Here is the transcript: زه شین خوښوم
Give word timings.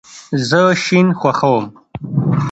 زه 0.47 0.61
شین 0.83 1.07
خوښوم 1.19 1.65